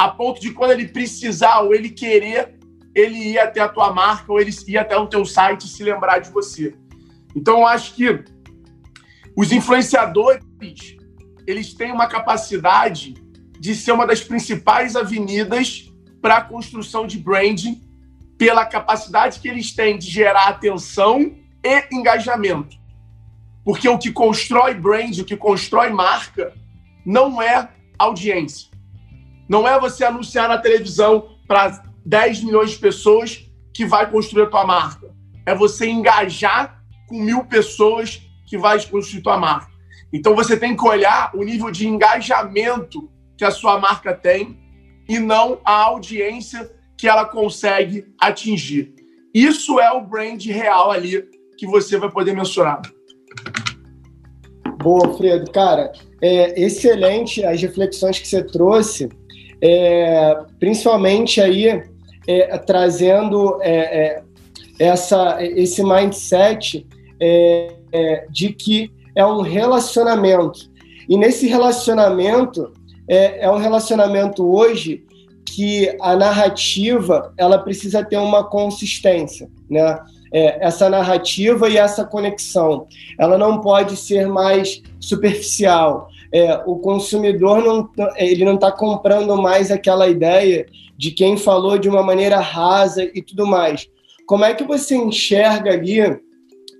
a 0.00 0.08
ponto 0.08 0.40
de 0.40 0.50
quando 0.50 0.70
ele 0.70 0.88
precisar 0.88 1.60
ou 1.60 1.74
ele 1.74 1.90
querer, 1.90 2.58
ele 2.94 3.32
ir 3.32 3.38
até 3.38 3.60
a 3.60 3.68
tua 3.68 3.92
marca 3.92 4.32
ou 4.32 4.40
ele 4.40 4.50
ir 4.66 4.78
até 4.78 4.96
o 4.96 5.06
teu 5.06 5.26
site 5.26 5.68
se 5.68 5.84
lembrar 5.84 6.18
de 6.18 6.30
você. 6.30 6.74
Então, 7.36 7.58
eu 7.58 7.66
acho 7.66 7.94
que 7.94 8.24
Os 9.36 9.52
influenciadores, 9.52 10.42
eles 11.46 11.74
têm 11.74 11.92
uma 11.92 12.06
capacidade 12.06 13.14
de 13.58 13.74
ser 13.74 13.92
uma 13.92 14.06
das 14.06 14.22
principais 14.22 14.96
avenidas 14.96 15.92
para 16.20 16.38
a 16.38 16.44
construção 16.44 17.06
de 17.06 17.18
branding, 17.18 17.80
pela 18.38 18.64
capacidade 18.64 19.38
que 19.38 19.48
eles 19.48 19.72
têm 19.72 19.98
de 19.98 20.10
gerar 20.10 20.48
atenção 20.48 21.36
e 21.62 21.94
engajamento. 21.94 22.79
Porque 23.64 23.88
o 23.88 23.98
que 23.98 24.10
constrói 24.10 24.74
brand, 24.74 25.18
o 25.18 25.24
que 25.24 25.36
constrói 25.36 25.90
marca, 25.90 26.54
não 27.04 27.40
é 27.40 27.68
audiência. 27.98 28.70
Não 29.48 29.66
é 29.66 29.78
você 29.78 30.04
anunciar 30.04 30.48
na 30.48 30.58
televisão 30.58 31.36
para 31.46 31.82
10 32.04 32.44
milhões 32.44 32.70
de 32.70 32.78
pessoas 32.78 33.46
que 33.74 33.84
vai 33.84 34.10
construir 34.10 34.44
a 34.44 34.50
tua 34.50 34.64
marca. 34.64 35.10
É 35.44 35.54
você 35.54 35.88
engajar 35.88 36.82
com 37.08 37.20
mil 37.20 37.44
pessoas 37.44 38.22
que 38.46 38.56
vai 38.56 38.80
construir 38.86 39.20
a 39.20 39.22
tua 39.24 39.38
marca. 39.38 39.70
Então 40.12 40.34
você 40.34 40.56
tem 40.56 40.76
que 40.76 40.84
olhar 40.86 41.30
o 41.34 41.42
nível 41.42 41.70
de 41.70 41.86
engajamento 41.86 43.10
que 43.36 43.44
a 43.44 43.50
sua 43.50 43.78
marca 43.78 44.14
tem 44.14 44.58
e 45.08 45.18
não 45.18 45.60
a 45.64 45.72
audiência 45.72 46.70
que 46.96 47.08
ela 47.08 47.24
consegue 47.24 48.06
atingir. 48.20 48.94
Isso 49.32 49.80
é 49.80 49.90
o 49.92 50.00
brand 50.00 50.44
real 50.44 50.90
ali 50.90 51.22
que 51.56 51.66
você 51.66 51.96
vai 51.96 52.10
poder 52.10 52.34
mensurar. 52.34 52.82
Boa, 54.82 55.16
Fredo. 55.16 55.50
Cara, 55.50 55.92
é 56.22 56.60
excelente 56.60 57.44
as 57.44 57.60
reflexões 57.60 58.18
que 58.18 58.26
você 58.26 58.42
trouxe, 58.42 59.08
é, 59.60 60.36
principalmente 60.58 61.40
aí 61.40 61.82
é, 62.26 62.58
trazendo 62.58 63.58
é, 63.62 63.70
é 63.70 64.22
essa, 64.78 65.36
esse 65.42 65.82
mindset 65.82 66.86
é, 67.20 68.26
de 68.30 68.52
que 68.54 68.90
é 69.14 69.24
um 69.24 69.42
relacionamento. 69.42 70.70
E 71.06 71.18
nesse 71.18 71.46
relacionamento, 71.46 72.72
é, 73.06 73.44
é 73.44 73.50
um 73.50 73.58
relacionamento 73.58 74.46
hoje 74.46 75.04
que 75.44 75.94
a 76.00 76.16
narrativa 76.16 77.34
ela 77.36 77.58
precisa 77.58 78.04
ter 78.04 78.16
uma 78.16 78.44
consistência, 78.44 79.50
né? 79.68 79.98
É, 80.32 80.64
essa 80.64 80.88
narrativa 80.88 81.68
e 81.68 81.76
essa 81.76 82.04
conexão, 82.04 82.86
ela 83.18 83.36
não 83.36 83.60
pode 83.60 83.96
ser 83.96 84.28
mais 84.28 84.80
superficial. 85.00 86.08
É, 86.32 86.62
o 86.64 86.76
consumidor 86.76 87.60
não 87.62 87.90
ele 88.16 88.44
não 88.44 88.54
está 88.54 88.70
comprando 88.70 89.36
mais 89.36 89.72
aquela 89.72 90.08
ideia 90.08 90.66
de 90.96 91.10
quem 91.10 91.36
falou 91.36 91.76
de 91.78 91.88
uma 91.88 92.02
maneira 92.02 92.38
rasa 92.38 93.02
e 93.02 93.20
tudo 93.20 93.46
mais. 93.46 93.88
Como 94.26 94.44
é 94.44 94.54
que 94.54 94.62
você 94.62 94.94
enxerga 94.94 95.72
ali? 95.72 95.98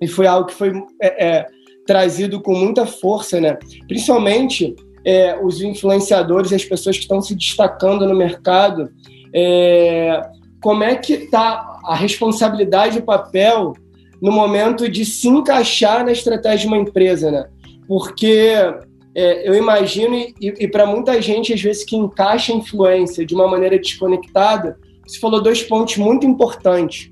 E 0.01 0.07
foi 0.07 0.27
algo 0.27 0.47
que 0.47 0.55
foi 0.55 0.73
é, 1.03 1.27
é 1.27 1.47
trazido 1.87 2.41
com 2.41 2.55
muita 2.55 2.87
força, 2.87 3.41
né? 3.41 3.59
Principalmente 3.89 4.77
é, 5.05 5.37
os 5.43 5.61
influenciadores, 5.61 6.53
as 6.53 6.65
pessoas 6.65 6.97
que 6.97 7.03
estão 7.03 7.21
se 7.21 7.35
destacando 7.35 8.07
no 8.07 8.15
mercado, 8.15 8.91
é, 9.35 10.21
como 10.61 10.85
é 10.85 10.95
que 10.97 11.15
está 11.15 11.79
a 11.85 11.95
responsabilidade 11.95 12.99
e 12.99 13.01
o 13.01 13.05
papel 13.05 13.75
no 14.21 14.31
momento 14.31 14.89
de 14.89 15.05
se 15.05 15.29
encaixar 15.29 16.05
na 16.05 16.13
estratégia 16.13 16.61
de 16.61 16.67
uma 16.67 16.77
empresa, 16.77 17.31
né? 17.31 17.47
Porque 17.89 18.53
é, 19.15 19.49
eu 19.49 19.55
imagino, 19.55 20.15
e, 20.15 20.35
e 20.41 20.69
para 20.69 20.87
muita 20.87 21.21
gente, 21.21 21.53
às 21.53 21.61
vezes, 21.61 21.85
que 21.85 21.97
encaixa 21.97 22.53
influência 22.53 23.25
de 23.25 23.35
uma 23.35 23.49
maneira 23.49 23.79
desconectada, 23.79 24.79
você 25.07 25.19
falou 25.19 25.43
dois 25.43 25.63
pontos 25.63 25.97
muito 25.97 26.27
importantes. 26.27 27.11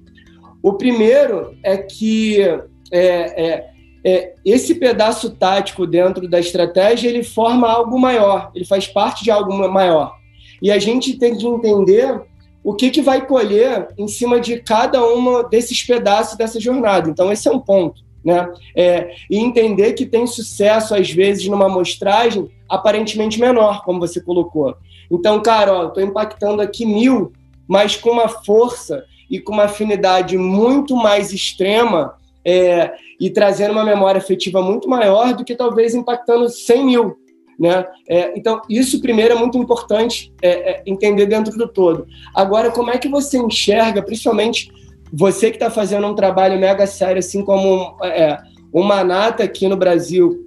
O 0.62 0.74
primeiro 0.74 1.56
é 1.64 1.76
que 1.78 2.40
é, 2.40 2.62
é, 2.92 3.70
é, 4.04 4.34
esse 4.44 4.74
pedaço 4.76 5.30
tático 5.30 5.86
dentro 5.86 6.28
da 6.28 6.38
estratégia 6.38 7.08
ele 7.08 7.22
forma 7.22 7.68
algo 7.68 7.98
maior, 7.98 8.50
ele 8.54 8.64
faz 8.64 8.86
parte 8.86 9.24
de 9.24 9.30
algo 9.30 9.52
maior. 9.68 10.14
E 10.62 10.70
a 10.70 10.78
gente 10.78 11.18
tem 11.18 11.36
que 11.36 11.46
entender 11.46 12.20
o 12.62 12.74
que, 12.74 12.90
que 12.90 13.00
vai 13.00 13.26
colher 13.26 13.88
em 13.96 14.08
cima 14.08 14.40
de 14.40 14.60
cada 14.60 15.04
um 15.04 15.48
desses 15.48 15.82
pedaços 15.82 16.36
dessa 16.36 16.60
jornada. 16.60 17.08
Então, 17.08 17.32
esse 17.32 17.48
é 17.48 17.52
um 17.52 17.60
ponto. 17.60 18.02
Né? 18.24 18.46
É, 18.76 19.14
e 19.30 19.38
entender 19.38 19.94
que 19.94 20.04
tem 20.04 20.26
sucesso, 20.26 20.94
às 20.94 21.10
vezes, 21.10 21.46
numa 21.48 21.66
amostragem 21.66 22.48
aparentemente 22.68 23.40
menor, 23.40 23.82
como 23.84 24.00
você 24.00 24.20
colocou. 24.20 24.76
Então, 25.10 25.40
cara, 25.40 25.86
estou 25.86 26.02
impactando 26.02 26.60
aqui 26.60 26.84
mil, 26.84 27.32
mas 27.66 27.96
com 27.96 28.10
uma 28.10 28.28
força 28.28 29.04
e 29.30 29.40
com 29.40 29.52
uma 29.52 29.64
afinidade 29.64 30.36
muito 30.36 30.96
mais 30.96 31.32
extrema 31.32 32.14
é, 32.44 32.92
e 33.20 33.30
trazendo 33.30 33.72
uma 33.72 33.84
memória 33.84 34.18
afetiva 34.18 34.62
muito 34.62 34.88
maior 34.88 35.34
do 35.34 35.44
que 35.44 35.54
talvez 35.54 35.94
impactando 35.94 36.48
100 36.48 36.84
mil. 36.84 37.16
Né? 37.58 37.84
É, 38.08 38.38
então, 38.38 38.62
isso 38.68 39.00
primeiro 39.00 39.34
é 39.34 39.36
muito 39.36 39.58
importante 39.58 40.32
é, 40.40 40.48
é, 40.48 40.82
entender 40.86 41.26
dentro 41.26 41.56
do 41.58 41.66
todo. 41.66 42.06
Agora, 42.34 42.70
como 42.70 42.90
é 42.90 42.98
que 42.98 43.08
você 43.08 43.36
enxerga, 43.36 44.00
principalmente 44.00 44.70
você 45.12 45.50
que 45.50 45.56
está 45.56 45.70
fazendo 45.70 46.06
um 46.06 46.14
trabalho 46.14 46.58
mega 46.58 46.86
sério, 46.86 47.18
assim 47.18 47.44
como 47.44 47.96
é, 48.02 48.38
o 48.72 48.82
Manata 48.82 49.42
aqui 49.42 49.66
no 49.66 49.76
Brasil, 49.76 50.46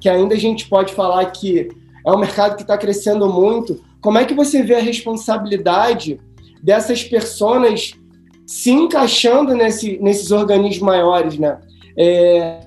que 0.00 0.08
ainda 0.08 0.34
a 0.34 0.38
gente 0.38 0.68
pode 0.68 0.92
falar 0.94 1.24
que 1.26 1.68
é 2.04 2.10
um 2.10 2.18
mercado 2.18 2.56
que 2.56 2.62
está 2.62 2.76
crescendo 2.76 3.28
muito, 3.28 3.80
como 4.00 4.18
é 4.18 4.24
que 4.24 4.34
você 4.34 4.64
vê 4.64 4.74
a 4.74 4.82
responsabilidade 4.82 6.18
dessas 6.60 7.04
pessoas 7.04 7.94
se 8.44 8.70
encaixando 8.70 9.54
nesse, 9.54 9.98
nesses 9.98 10.32
organismos 10.32 10.82
maiores, 10.82 11.38
né? 11.38 11.60
É, 11.96 12.60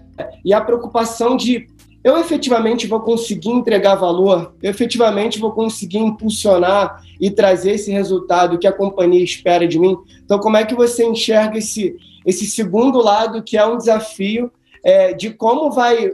e 0.46 0.54
a 0.54 0.62
preocupação 0.62 1.36
de 1.36 1.68
eu 2.06 2.20
efetivamente 2.20 2.86
vou 2.86 3.00
conseguir 3.00 3.50
entregar 3.50 3.96
valor, 3.96 4.54
eu 4.62 4.70
efetivamente 4.70 5.40
vou 5.40 5.52
conseguir 5.52 5.98
impulsionar 5.98 7.02
e 7.20 7.32
trazer 7.32 7.72
esse 7.72 7.92
resultado 7.92 8.60
que 8.60 8.68
a 8.68 8.72
companhia 8.72 9.24
espera 9.24 9.68
de 9.68 9.80
mim. 9.80 9.98
Então, 10.24 10.38
como 10.38 10.56
é 10.56 10.64
que 10.64 10.76
você 10.76 11.04
enxerga 11.04 11.58
esse, 11.58 11.96
esse 12.24 12.46
segundo 12.46 13.00
lado, 13.00 13.42
que 13.42 13.58
é 13.58 13.66
um 13.66 13.76
desafio 13.76 14.52
é, 14.84 15.14
de 15.14 15.32
como 15.32 15.72
vai, 15.72 16.12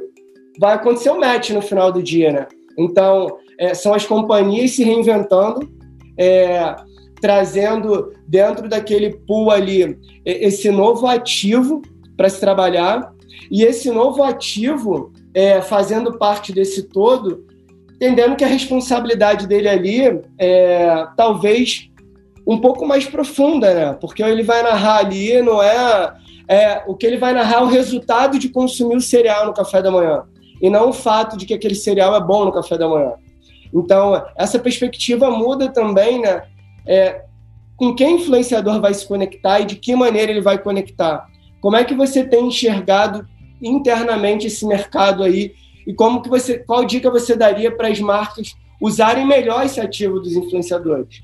vai 0.58 0.76
acontecer 0.76 1.10
o 1.10 1.20
match 1.20 1.50
no 1.50 1.62
final 1.62 1.92
do 1.92 2.02
dia, 2.02 2.32
né? 2.32 2.48
Então, 2.80 3.38
é, 3.60 3.74
são 3.74 3.94
as 3.94 4.06
companhias 4.06 4.72
se 4.72 4.86
reinventando, 4.86 5.70
é, 6.18 6.74
trazendo 7.20 8.14
dentro 8.26 8.70
daquele 8.70 9.10
pool 9.28 9.52
ali 9.52 10.00
esse 10.24 10.72
novo 10.72 11.06
ativo 11.06 11.82
para 12.16 12.30
se 12.30 12.40
trabalhar, 12.40 13.12
e 13.52 13.64
esse 13.66 13.92
novo 13.92 14.24
ativo 14.24 15.12
é, 15.34 15.62
fazendo 15.62 16.18
parte 16.18 16.52
desse 16.52 16.84
todo, 16.84 17.46
entendendo 17.96 18.36
que 18.36 18.44
a 18.44 18.48
responsabilidade 18.48 19.48
dele 19.48 19.68
ali 19.68 20.22
é 20.38 21.08
talvez 21.16 21.90
um 22.48 22.60
pouco 22.60 22.86
mais 22.88 23.06
profunda, 23.06 23.74
né? 23.74 23.98
Porque 24.02 24.24
ele 24.24 24.44
vai 24.44 24.64
narrar 24.64 24.98
ali, 24.98 25.42
não 25.42 25.62
é, 25.62 26.14
é 26.48 26.84
o 26.88 26.96
que 26.96 27.06
ele 27.06 27.18
vai 27.18 27.34
narrar 27.34 27.60
é 27.60 27.64
o 27.64 27.68
resultado 27.68 28.40
de 28.40 28.50
consumir 28.50 28.96
o 28.96 29.02
cereal 29.02 29.46
no 29.46 29.54
café 29.54 29.82
da 29.82 29.92
manhã 29.92 30.24
e 30.62 30.70
não 30.70 30.90
o 30.90 30.94
fato 30.94 31.38
de 31.38 31.46
que 31.46 31.54
aquele 31.54 31.76
cereal 31.76 32.16
é 32.16 32.22
bom 32.22 32.46
no 32.46 32.52
café 32.52 32.78
da 32.78 32.88
manhã. 32.88 33.14
Então, 33.74 34.22
essa 34.36 34.60
perspectiva 34.60 35.30
muda 35.32 35.70
também, 35.70 36.22
né? 36.22 36.44
É, 36.86 37.24
com 37.78 37.96
quem 37.96 38.18
influenciador 38.18 38.80
vai 38.80 38.94
se 38.94 39.08
conectar 39.08 39.60
e 39.60 39.66
de 39.66 39.76
que 39.76 39.96
maneira 39.96 40.32
ele 40.32 40.42
vai 40.42 40.58
conectar. 40.58 41.26
Como 41.62 41.76
é 41.76 41.84
que 41.84 41.96
você 41.96 42.24
tem 42.24 42.48
enxergado 42.48 43.26
internamente 43.62 44.48
esse 44.48 44.66
mercado 44.66 45.24
aí 45.24 45.54
e 45.86 45.94
como 45.94 46.22
que 46.22 46.30
você, 46.30 46.60
qual 46.60 46.86
dica 46.86 47.10
você 47.10 47.36
daria 47.36 47.72
para 47.76 47.88
as 47.88 48.00
marcas 48.00 48.56
usarem 48.82 49.26
melhor 49.26 49.66
esse 49.66 49.80
ativo 49.80 50.20
dos 50.20 50.34
influenciadores? 50.34 51.22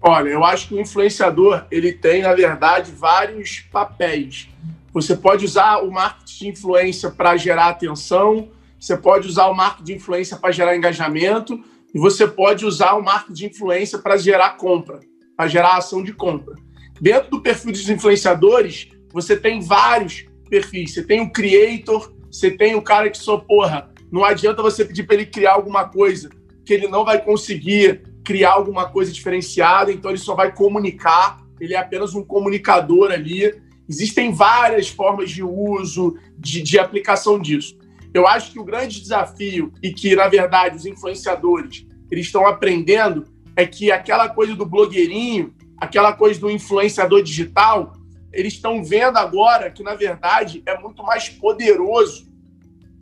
Olha, 0.00 0.28
eu 0.28 0.44
acho 0.44 0.68
que 0.68 0.74
o 0.74 0.80
influenciador 0.80 1.66
ele 1.70 1.92
tem 1.92 2.22
na 2.22 2.34
verdade 2.34 2.92
vários 2.92 3.60
papéis. 3.72 4.48
Você 4.92 5.16
pode 5.16 5.44
usar 5.44 5.78
o 5.78 5.90
marketing 5.90 6.38
de 6.38 6.48
influência 6.48 7.10
para 7.10 7.36
gerar 7.36 7.68
atenção, 7.68 8.50
você 8.78 8.96
pode 8.96 9.26
usar 9.26 9.46
o 9.46 9.54
marketing 9.54 9.84
de 9.84 9.94
influência 9.94 10.36
para 10.36 10.52
gerar 10.52 10.76
engajamento 10.76 11.58
e 11.94 11.98
você 11.98 12.26
pode 12.26 12.66
usar 12.66 12.94
o 12.94 13.02
marketing 13.02 13.32
de 13.32 13.46
influência 13.46 13.98
para 13.98 14.16
gerar 14.16 14.56
compra, 14.56 15.00
para 15.36 15.48
gerar 15.48 15.78
ação 15.78 16.02
de 16.02 16.12
compra. 16.12 16.54
Dentro 17.00 17.30
do 17.30 17.40
perfil 17.40 17.72
dos 17.72 17.88
influenciadores, 17.88 18.88
você 19.12 19.36
tem 19.36 19.60
vários 19.60 20.26
perfis. 20.54 20.94
Você 20.94 21.02
tem 21.02 21.20
o 21.20 21.30
creator, 21.30 22.12
você 22.30 22.50
tem 22.50 22.76
o 22.76 22.82
cara 22.82 23.10
que 23.10 23.18
só, 23.18 23.38
porra, 23.38 23.90
não 24.10 24.24
adianta 24.24 24.62
você 24.62 24.84
pedir 24.84 25.02
para 25.04 25.16
ele 25.16 25.26
criar 25.26 25.54
alguma 25.54 25.88
coisa, 25.88 26.30
que 26.64 26.72
ele 26.72 26.86
não 26.86 27.04
vai 27.04 27.22
conseguir 27.22 28.02
criar 28.24 28.52
alguma 28.52 28.88
coisa 28.88 29.10
diferenciada, 29.10 29.90
então 29.90 30.10
ele 30.10 30.18
só 30.18 30.34
vai 30.34 30.54
comunicar, 30.54 31.42
ele 31.60 31.74
é 31.74 31.78
apenas 31.78 32.14
um 32.14 32.24
comunicador 32.24 33.10
ali. 33.10 33.52
Existem 33.88 34.32
várias 34.32 34.88
formas 34.88 35.30
de 35.30 35.42
uso, 35.42 36.16
de, 36.38 36.62
de 36.62 36.78
aplicação 36.78 37.38
disso. 37.38 37.76
Eu 38.14 38.26
acho 38.28 38.52
que 38.52 38.60
o 38.60 38.64
grande 38.64 39.00
desafio, 39.00 39.72
e 39.82 39.92
que, 39.92 40.14
na 40.14 40.28
verdade, 40.28 40.76
os 40.76 40.86
influenciadores 40.86 41.84
eles 42.10 42.26
estão 42.26 42.46
aprendendo, 42.46 43.24
é 43.56 43.66
que 43.66 43.90
aquela 43.90 44.28
coisa 44.28 44.54
do 44.54 44.64
blogueirinho, 44.64 45.52
aquela 45.78 46.12
coisa 46.12 46.38
do 46.38 46.50
influenciador 46.50 47.22
digital, 47.22 47.93
eles 48.34 48.54
estão 48.54 48.84
vendo 48.84 49.16
agora 49.16 49.70
que, 49.70 49.82
na 49.82 49.94
verdade, 49.94 50.62
é 50.66 50.78
muito 50.78 51.02
mais 51.02 51.28
poderoso 51.28 52.26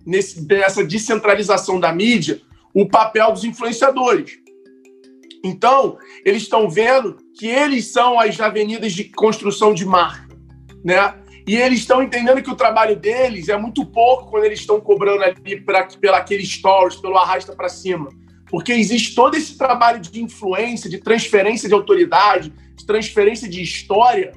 nesse, 0.04 0.46
nessa 0.46 0.84
descentralização 0.84 1.80
da 1.80 1.92
mídia, 1.92 2.40
o 2.74 2.88
papel 2.88 3.32
dos 3.32 3.44
influenciadores. 3.44 4.38
Então, 5.44 5.98
eles 6.24 6.42
estão 6.42 6.70
vendo 6.70 7.16
que 7.36 7.46
eles 7.46 7.92
são 7.92 8.18
as 8.20 8.38
avenidas 8.40 8.92
de 8.92 9.04
construção 9.04 9.74
de 9.74 9.84
marca, 9.84 10.28
né? 10.84 11.14
E 11.46 11.56
eles 11.56 11.80
estão 11.80 12.00
entendendo 12.00 12.40
que 12.40 12.50
o 12.50 12.54
trabalho 12.54 12.94
deles 12.94 13.48
é 13.48 13.56
muito 13.56 13.84
pouco 13.84 14.30
quando 14.30 14.44
eles 14.44 14.60
estão 14.60 14.80
cobrando 14.80 15.24
ali 15.24 15.60
pra, 15.60 15.84
pela 15.84 16.18
aquele 16.18 16.46
stories, 16.46 16.96
pelo 16.96 17.18
arrasta 17.18 17.52
para 17.54 17.68
cima. 17.68 18.10
Porque 18.48 18.72
existe 18.72 19.14
todo 19.14 19.34
esse 19.34 19.58
trabalho 19.58 19.98
de 19.98 20.22
influência, 20.22 20.88
de 20.88 20.98
transferência 20.98 21.68
de 21.68 21.74
autoridade, 21.74 22.52
de 22.76 22.86
transferência 22.86 23.48
de 23.48 23.60
história, 23.60 24.34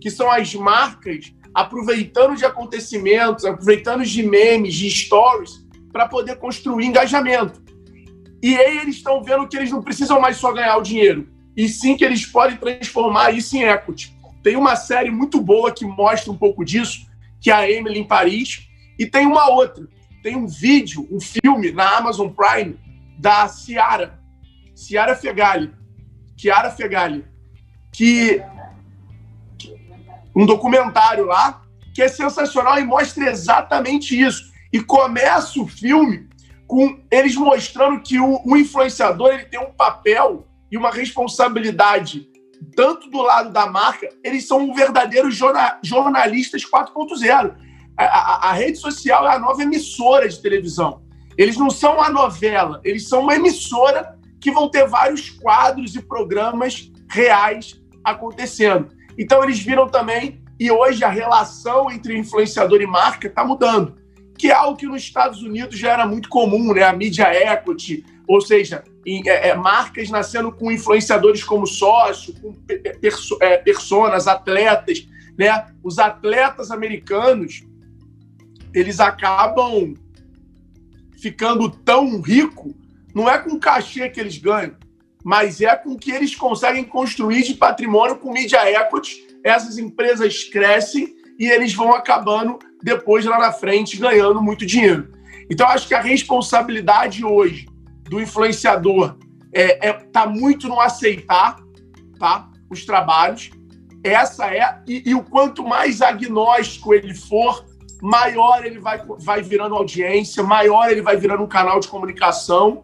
que 0.00 0.10
são 0.10 0.30
as 0.30 0.54
marcas 0.54 1.32
aproveitando 1.54 2.36
de 2.36 2.44
acontecimentos, 2.44 3.44
aproveitando 3.44 4.04
de 4.04 4.22
memes, 4.22 4.74
de 4.74 4.90
stories, 4.90 5.66
para 5.92 6.06
poder 6.06 6.36
construir 6.36 6.86
engajamento. 6.86 7.62
E 8.42 8.56
aí 8.56 8.78
eles 8.78 8.96
estão 8.96 9.22
vendo 9.22 9.48
que 9.48 9.56
eles 9.56 9.70
não 9.70 9.82
precisam 9.82 10.20
mais 10.20 10.36
só 10.36 10.52
ganhar 10.52 10.76
o 10.76 10.82
dinheiro, 10.82 11.28
e 11.56 11.68
sim 11.68 11.96
que 11.96 12.04
eles 12.04 12.24
podem 12.24 12.56
transformar 12.56 13.32
isso 13.32 13.56
em 13.56 13.64
equity. 13.64 14.16
Tem 14.42 14.56
uma 14.56 14.76
série 14.76 15.10
muito 15.10 15.40
boa 15.40 15.72
que 15.72 15.84
mostra 15.84 16.30
um 16.30 16.36
pouco 16.36 16.64
disso, 16.64 17.06
que 17.40 17.50
é 17.50 17.54
a 17.54 17.68
Emily 17.68 17.98
em 17.98 18.06
Paris, 18.06 18.68
e 18.98 19.06
tem 19.06 19.26
uma 19.26 19.50
outra. 19.50 19.88
Tem 20.22 20.36
um 20.36 20.46
vídeo, 20.46 21.08
um 21.10 21.20
filme 21.20 21.72
na 21.72 21.96
Amazon 21.96 22.28
Prime 22.28 22.78
da 23.18 23.48
Ciara, 23.48 24.20
Ciara 24.74 25.16
Fegali, 25.16 25.72
Chiara 26.36 26.70
Fegali, 26.70 27.24
que 27.92 28.40
um 30.38 30.46
documentário 30.46 31.26
lá 31.26 31.62
que 31.92 32.00
é 32.00 32.06
sensacional 32.06 32.78
e 32.78 32.84
mostra 32.84 33.28
exatamente 33.28 34.18
isso. 34.18 34.52
E 34.72 34.80
começa 34.80 35.60
o 35.60 35.66
filme 35.66 36.28
com 36.64 37.00
eles 37.10 37.34
mostrando 37.34 38.00
que 38.00 38.20
o, 38.20 38.40
o 38.46 38.56
influenciador 38.56 39.34
ele 39.34 39.46
tem 39.46 39.58
um 39.58 39.72
papel 39.72 40.46
e 40.70 40.76
uma 40.76 40.92
responsabilidade 40.92 42.28
tanto 42.76 43.10
do 43.10 43.20
lado 43.22 43.50
da 43.50 43.66
marca, 43.66 44.08
eles 44.22 44.46
são 44.46 44.72
verdadeiros 44.72 45.34
jorna, 45.34 45.78
jornalistas 45.82 46.62
4.0. 46.64 47.56
A, 47.96 48.04
a, 48.04 48.50
a, 48.50 48.52
rede 48.52 48.78
social 48.78 49.26
é 49.26 49.34
a 49.34 49.38
nova 49.38 49.62
emissora 49.62 50.28
de 50.28 50.40
televisão. 50.40 51.02
Eles 51.36 51.56
não 51.56 51.70
são 51.70 51.94
uma 51.94 52.08
novela, 52.08 52.80
eles 52.84 53.08
são 53.08 53.22
uma 53.22 53.34
emissora 53.34 54.16
que 54.40 54.50
vão 54.50 54.68
ter 54.68 54.86
vários 54.86 55.30
quadros 55.30 55.94
e 55.96 56.02
programas 56.02 56.90
reais 57.10 57.80
acontecendo. 58.04 58.97
Então 59.18 59.42
eles 59.42 59.58
viram 59.60 59.88
também, 59.88 60.40
e 60.60 60.70
hoje 60.70 61.02
a 61.02 61.08
relação 61.08 61.90
entre 61.90 62.16
influenciador 62.16 62.80
e 62.80 62.86
marca 62.86 63.26
está 63.26 63.44
mudando, 63.44 63.96
que 64.38 64.50
é 64.50 64.54
algo 64.54 64.76
que 64.76 64.86
nos 64.86 65.02
Estados 65.02 65.42
Unidos 65.42 65.76
já 65.76 65.92
era 65.92 66.06
muito 66.06 66.28
comum, 66.28 66.72
né? 66.72 66.84
A 66.84 66.92
mídia 66.92 67.34
equity, 67.34 68.04
ou 68.28 68.40
seja, 68.40 68.84
em, 69.04 69.28
é, 69.28 69.48
é, 69.48 69.54
marcas 69.54 70.08
nascendo 70.08 70.52
com 70.52 70.70
influenciadores 70.70 71.42
como 71.42 71.66
sócio, 71.66 72.32
com 72.40 72.52
perso, 73.00 73.36
é, 73.40 73.56
personas, 73.56 74.28
atletas, 74.28 75.08
né? 75.36 75.66
Os 75.82 75.98
atletas 75.98 76.70
americanos, 76.70 77.64
eles 78.72 79.00
acabam 79.00 79.94
ficando 81.20 81.68
tão 81.68 82.20
rico, 82.20 82.72
não 83.12 83.28
é 83.28 83.38
com 83.38 83.54
o 83.54 83.58
cachê 83.58 84.08
que 84.08 84.20
eles 84.20 84.38
ganham, 84.38 84.76
mas 85.28 85.60
é 85.60 85.76
com 85.76 85.94
que 85.94 86.10
eles 86.10 86.34
conseguem 86.34 86.82
construir 86.82 87.42
de 87.42 87.52
patrimônio 87.52 88.16
com 88.16 88.32
mídia 88.32 88.66
equity. 88.66 89.26
Essas 89.44 89.76
empresas 89.76 90.44
crescem 90.44 91.14
e 91.38 91.46
eles 91.46 91.74
vão 91.74 91.92
acabando 91.92 92.58
depois 92.82 93.26
lá 93.26 93.38
na 93.38 93.52
frente 93.52 93.98
ganhando 93.98 94.40
muito 94.40 94.64
dinheiro. 94.64 95.12
Então 95.50 95.68
acho 95.68 95.86
que 95.86 95.92
a 95.92 96.00
responsabilidade 96.00 97.26
hoje 97.26 97.68
do 98.08 98.18
influenciador 98.18 99.18
é, 99.52 99.88
é 99.88 99.92
tá 99.92 100.24
muito 100.24 100.66
no 100.66 100.80
aceitar, 100.80 101.58
tá, 102.18 102.48
os 102.70 102.86
trabalhos. 102.86 103.50
Essa 104.02 104.46
é 104.46 104.80
e, 104.88 105.10
e 105.10 105.14
o 105.14 105.22
quanto 105.22 105.62
mais 105.62 106.00
agnóstico 106.00 106.94
ele 106.94 107.12
for, 107.12 107.66
maior 108.00 108.64
ele 108.64 108.78
vai, 108.78 109.02
vai 109.18 109.42
virando 109.42 109.74
audiência, 109.74 110.42
maior 110.42 110.90
ele 110.90 111.02
vai 111.02 111.18
virando 111.18 111.42
um 111.42 111.48
canal 111.48 111.80
de 111.80 111.88
comunicação 111.88 112.82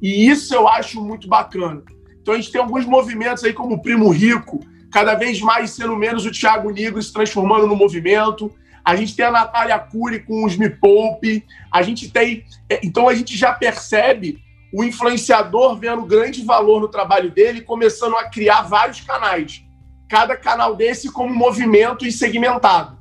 e 0.00 0.28
isso 0.28 0.54
eu 0.54 0.68
acho 0.68 1.00
muito 1.00 1.28
bacana. 1.28 1.82
Então 2.20 2.34
a 2.34 2.36
gente 2.36 2.50
tem 2.50 2.60
alguns 2.60 2.84
movimentos 2.84 3.44
aí, 3.44 3.52
como 3.52 3.74
o 3.74 3.82
Primo 3.82 4.10
Rico, 4.10 4.60
cada 4.90 5.14
vez 5.14 5.40
mais 5.40 5.70
sendo 5.70 5.96
menos 5.96 6.26
o 6.26 6.30
Thiago 6.30 6.70
Negro 6.70 7.02
se 7.02 7.12
transformando 7.12 7.66
no 7.66 7.76
movimento. 7.76 8.52
A 8.84 8.94
gente 8.94 9.16
tem 9.16 9.24
a 9.26 9.30
Natália 9.30 9.78
Cury 9.78 10.20
com 10.20 10.44
os 10.44 10.56
Me 10.56 10.70
Poupe. 10.70 11.44
A 11.72 11.82
gente 11.82 12.08
tem. 12.10 12.44
É, 12.68 12.80
então 12.84 13.08
a 13.08 13.14
gente 13.14 13.36
já 13.36 13.52
percebe 13.52 14.38
o 14.72 14.84
influenciador 14.84 15.76
vendo 15.76 16.04
grande 16.04 16.44
valor 16.44 16.80
no 16.80 16.88
trabalho 16.88 17.30
dele, 17.30 17.62
começando 17.62 18.16
a 18.16 18.28
criar 18.28 18.62
vários 18.62 19.00
canais. 19.00 19.64
Cada 20.08 20.36
canal 20.36 20.76
desse 20.76 21.10
como 21.10 21.34
movimento 21.34 22.06
e 22.06 22.12
segmentado. 22.12 22.98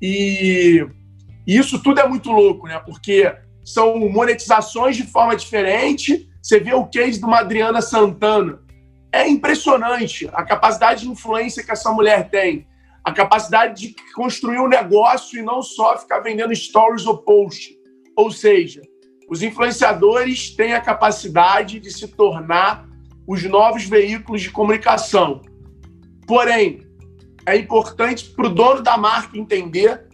E 0.00 0.86
isso 1.46 1.82
tudo 1.82 2.00
é 2.00 2.08
muito 2.08 2.30
louco, 2.30 2.66
né? 2.66 2.78
Porque 2.78 3.34
são 3.72 3.98
monetizações 4.08 4.96
de 4.96 5.04
forma 5.04 5.36
diferente, 5.36 6.26
você 6.42 6.58
vê 6.58 6.72
o 6.72 6.86
case 6.86 7.18
de 7.18 7.24
uma 7.24 7.40
Adriana 7.40 7.82
Santana. 7.82 8.60
É 9.12 9.28
impressionante 9.28 10.26
a 10.32 10.42
capacidade 10.42 11.02
de 11.02 11.10
influência 11.10 11.62
que 11.62 11.70
essa 11.70 11.92
mulher 11.92 12.30
tem, 12.30 12.66
a 13.04 13.12
capacidade 13.12 13.88
de 13.88 14.12
construir 14.14 14.58
um 14.58 14.68
negócio 14.68 15.38
e 15.38 15.42
não 15.42 15.60
só 15.60 15.98
ficar 15.98 16.20
vendendo 16.20 16.54
stories 16.56 17.06
ou 17.06 17.18
post. 17.18 17.76
Ou 18.16 18.30
seja, 18.30 18.80
os 19.28 19.42
influenciadores 19.42 20.50
têm 20.56 20.72
a 20.72 20.80
capacidade 20.80 21.78
de 21.78 21.90
se 21.90 22.08
tornar 22.08 22.88
os 23.26 23.44
novos 23.44 23.84
veículos 23.84 24.40
de 24.40 24.50
comunicação. 24.50 25.42
Porém, 26.26 26.86
é 27.44 27.54
importante 27.54 28.30
para 28.30 28.46
o 28.46 28.50
dono 28.50 28.82
da 28.82 28.96
marca 28.96 29.36
entender, 29.36 30.07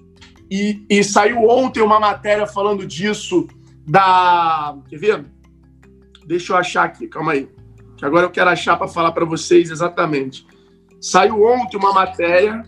e, 0.54 0.86
e, 0.88 1.02
saiu 1.02 1.48
ontem 1.48 1.80
uma 1.80 1.98
matéria 1.98 2.46
falando 2.46 2.86
disso 2.86 3.48
da. 3.84 4.76
Quer 4.88 4.98
ver? 4.98 5.24
Deixa 6.24 6.52
eu 6.52 6.56
achar 6.56 6.84
aqui, 6.84 7.08
calma 7.08 7.32
aí. 7.32 7.48
Que 7.96 8.04
agora 8.04 8.26
eu 8.26 8.30
quero 8.30 8.50
achar 8.50 8.76
para 8.76 8.86
falar 8.86 9.10
para 9.10 9.24
vocês 9.24 9.68
exatamente. 9.68 10.46
Saiu 11.00 11.44
ontem 11.44 11.76
uma 11.76 11.92
matéria, 11.92 12.64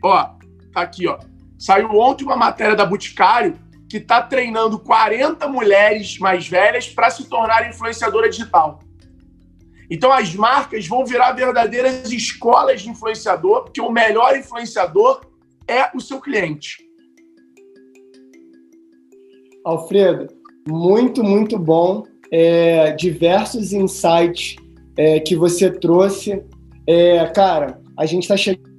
ó, 0.00 0.30
tá 0.72 0.82
aqui, 0.82 1.08
ó. 1.08 1.18
Saiu 1.58 1.90
ontem 1.96 2.24
uma 2.24 2.36
matéria 2.36 2.76
da 2.76 2.86
Boticário 2.86 3.58
que 3.88 3.96
está 3.96 4.22
treinando 4.22 4.78
40 4.78 5.48
mulheres 5.48 6.18
mais 6.20 6.46
velhas 6.46 6.88
para 6.88 7.10
se 7.10 7.24
tornar 7.24 7.68
influenciadora 7.68 8.30
digital. 8.30 8.78
Então 9.90 10.12
as 10.12 10.32
marcas 10.36 10.86
vão 10.86 11.04
virar 11.04 11.32
verdadeiras 11.32 12.12
escolas 12.12 12.82
de 12.82 12.90
influenciador, 12.90 13.64
porque 13.64 13.80
o 13.80 13.90
melhor 13.90 14.36
influenciador 14.36 15.20
é 15.66 15.90
o 15.94 16.00
seu 16.00 16.20
cliente. 16.20 16.83
Alfredo, 19.64 20.28
muito, 20.68 21.24
muito 21.24 21.58
bom 21.58 22.04
é, 22.30 22.92
diversos 22.92 23.72
insights 23.72 24.56
é, 24.96 25.20
que 25.20 25.34
você 25.34 25.70
trouxe. 25.70 26.42
É, 26.86 27.24
cara, 27.26 27.80
a 27.96 28.04
gente 28.06 28.24
está 28.24 28.36
chegando. 28.36 28.74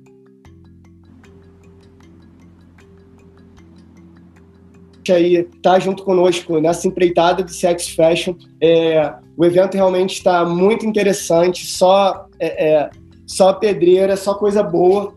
aí 5.08 5.44
tá 5.62 5.78
junto 5.78 6.04
conosco 6.04 6.60
nessa 6.60 6.88
empreitada 6.88 7.44
do 7.44 7.52
Sex 7.52 7.90
Fashion. 7.90 8.36
É, 8.60 9.14
o 9.38 9.46
evento 9.46 9.76
realmente 9.76 10.14
está 10.14 10.44
muito 10.44 10.84
interessante, 10.84 11.64
só 11.68 12.26
é, 12.40 12.70
é, 12.70 12.90
só 13.28 13.54
pedreira, 13.54 14.18
só 14.18 14.34
coisa 14.34 14.64
boa. 14.64 15.16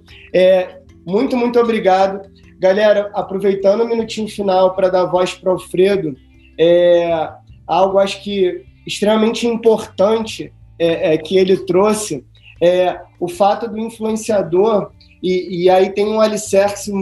Muito, 1.07 1.39
muito 1.39 1.59
obrigado. 1.59 2.21
Galera, 2.59 3.11
aproveitando 3.15 3.83
o 3.83 3.89
minutinho 3.89 4.29
final 4.29 4.75
para 4.75 4.89
dar 4.89 5.05
voz 5.05 5.33
para 5.33 5.51
o 5.51 5.53
Alfredo, 5.53 6.17
é, 6.59 7.31
algo 7.67 7.99
acho 7.99 8.23
que 8.23 8.65
extremamente 8.85 9.47
importante 9.47 10.53
é, 10.79 11.15
é, 11.15 11.19
que 11.19 11.37
ele 11.37 11.57
trouxe 11.59 12.25
é 12.61 13.01
o 13.21 13.29
fato 13.29 13.69
do 13.69 13.79
influenciador, 13.79 14.91
e, 15.23 15.65
e, 15.65 15.71
aí 15.71 15.91
tem 15.91 16.07
um 16.07 16.21
alicerce 16.21 16.93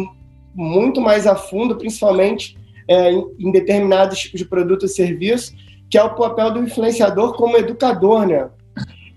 muito 0.54 1.00
mais 1.00 1.26
a 1.26 1.34
fundo, 1.34 1.76
principalmente 1.76 2.56
é, 2.88 3.10
em, 3.10 3.24
em, 3.38 3.50
determinados 3.50 4.18
tipos 4.18 4.40
de 4.40 4.46
produto 4.46 4.82
ou 4.82 4.88
serviço, 4.88 5.54
que 5.90 5.96
é 5.96 6.02
o 6.02 6.14
papel 6.14 6.50
do 6.52 6.62
influenciador 6.62 7.34
como 7.34 7.56
educador, 7.56 8.26
né? 8.26 8.50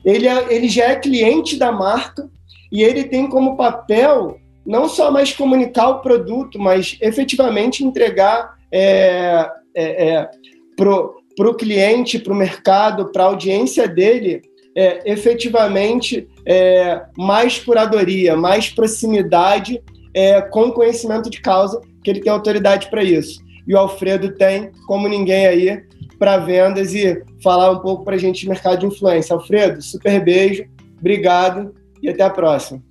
Ele, 0.06 0.28
é, 0.28 0.54
ele 0.54 0.70
já 0.70 0.86
é 0.86 0.96
cliente 0.96 1.58
da 1.58 1.72
marca 1.72 2.30
e 2.72 2.84
ele 2.84 3.04
tem 3.04 3.28
como 3.28 3.58
papel 3.58 4.39
não 4.70 4.88
só 4.88 5.10
mais 5.10 5.34
comunicar 5.34 5.90
o 5.90 6.00
produto, 6.00 6.60
mas 6.60 6.96
efetivamente 7.02 7.84
entregar 7.84 8.56
é, 8.72 9.50
é, 9.74 10.10
é 10.10 10.30
para 10.78 11.50
o 11.50 11.56
cliente, 11.56 12.20
para 12.20 12.32
o 12.32 12.36
mercado, 12.36 13.12
para 13.12 13.24
a 13.24 13.28
audiência 13.28 13.88
dele, 13.88 14.44
é, 14.78 15.12
efetivamente 15.12 16.28
é, 16.46 17.02
mais 17.18 17.58
curadoria, 17.58 18.38
mais 18.38 18.70
proximidade 18.70 19.82
é, 20.14 20.40
com 20.40 20.72
conhecimento 20.72 21.32
de 21.32 21.42
causa, 21.42 21.82
que 22.04 22.12
ele 22.12 22.22
tem 22.22 22.32
autoridade 22.32 22.92
para 22.92 23.04
isso. 23.04 23.42
e 23.68 23.74
o 23.74 23.78
Alfredo 23.78 24.36
tem, 24.36 24.72
como 24.86 25.08
ninguém 25.08 25.48
aí, 25.48 25.84
para 26.20 26.38
vendas 26.38 26.94
e 26.94 27.24
falar 27.42 27.72
um 27.72 27.80
pouco 27.80 28.04
para 28.04 28.16
a 28.16 28.20
gente 28.20 28.42
de 28.42 28.50
mercado 28.50 28.82
de 28.82 28.86
influência. 28.86 29.34
Alfredo, 29.34 29.82
super 29.82 30.24
beijo, 30.24 30.64
obrigado 31.00 31.74
e 32.04 32.08
até 32.10 32.22
a 32.22 32.30
próxima. 32.30 32.88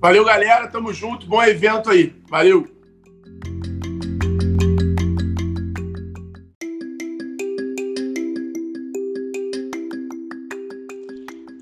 Valeu, 0.00 0.24
galera. 0.24 0.66
Tamo 0.66 0.92
junto. 0.92 1.26
Bom 1.26 1.42
evento 1.42 1.90
aí. 1.90 2.14
Valeu. 2.28 2.66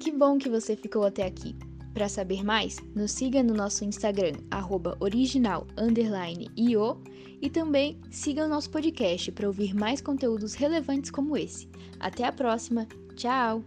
Que 0.01 0.12
bom 0.12 0.38
que 0.38 0.48
você 0.48 0.77
ficou 0.77 1.05
até 1.05 1.27
aqui. 1.27 1.57
Para 1.92 2.09
saber 2.09 2.44
mais, 2.44 2.77
nos 2.94 3.11
siga 3.11 3.42
no 3.42 3.53
nosso 3.53 3.85
Instagram, 3.85 4.35
original_io 5.01 7.03
e 7.42 7.51
também 7.51 8.01
siga 8.09 8.44
o 8.44 8.48
nosso 8.48 8.70
podcast 8.70 9.33
para 9.33 9.48
ouvir 9.48 9.74
mais 9.74 10.01
conteúdos 10.01 10.55
relevantes 10.55 11.11
como 11.11 11.37
esse. 11.37 11.68
Até 11.98 12.24
a 12.24 12.31
próxima. 12.31 12.87
Tchau! 13.16 13.64